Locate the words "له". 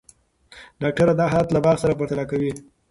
1.53-1.59